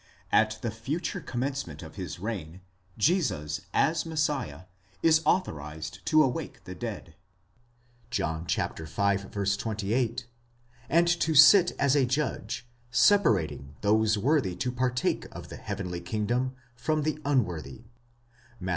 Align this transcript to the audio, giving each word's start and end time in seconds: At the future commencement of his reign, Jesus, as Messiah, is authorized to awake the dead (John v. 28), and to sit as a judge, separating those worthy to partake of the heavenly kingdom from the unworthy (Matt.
At 0.31 0.57
the 0.63 0.71
future 0.71 1.19
commencement 1.21 1.83
of 1.83 1.93
his 1.93 2.17
reign, 2.17 2.61
Jesus, 2.97 3.61
as 3.71 4.03
Messiah, 4.03 4.61
is 5.03 5.21
authorized 5.25 6.03
to 6.07 6.23
awake 6.23 6.63
the 6.63 6.73
dead 6.73 7.13
(John 8.09 8.47
v. 8.47 8.65
28), 8.65 10.25
and 10.89 11.07
to 11.07 11.35
sit 11.35 11.73
as 11.77 11.95
a 11.95 12.07
judge, 12.07 12.67
separating 12.89 13.75
those 13.81 14.17
worthy 14.17 14.55
to 14.55 14.71
partake 14.71 15.27
of 15.31 15.49
the 15.49 15.57
heavenly 15.57 15.99
kingdom 16.01 16.55
from 16.75 17.03
the 17.03 17.19
unworthy 17.23 17.83
(Matt. 18.59 18.69